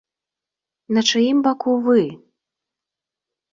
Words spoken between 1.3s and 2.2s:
вы баку вы?